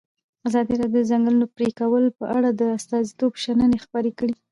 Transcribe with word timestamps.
ازادي 0.47 0.73
راډیو 0.79 0.99
د 1.03 1.03
د 1.03 1.07
ځنګلونو 1.09 1.47
پرېکول 1.55 2.03
په 2.19 2.25
اړه 2.37 2.49
د 2.53 2.61
استادانو 2.77 3.39
شننې 3.43 3.77
خپرې 3.85 4.11
کړي. 4.19 4.33